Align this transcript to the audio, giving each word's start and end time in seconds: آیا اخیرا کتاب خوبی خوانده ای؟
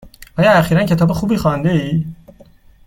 آیا 0.37 0.51
اخیرا 0.51 0.83
کتاب 0.85 1.13
خوبی 1.13 1.37
خوانده 1.37 1.69
ای؟ 1.69 2.05